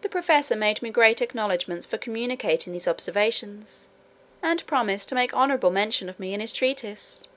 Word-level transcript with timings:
The 0.00 0.08
professor 0.08 0.56
made 0.56 0.80
me 0.80 0.88
great 0.88 1.20
acknowledgments 1.20 1.84
for 1.84 1.98
communicating 1.98 2.72
these 2.72 2.88
observations, 2.88 3.86
and 4.40 4.66
promised 4.66 5.10
to 5.10 5.14
make 5.14 5.34
honourable 5.34 5.70
mention 5.70 6.08
of 6.08 6.18
me 6.18 6.32
in 6.32 6.40
his 6.40 6.54
treatise. 6.54 7.28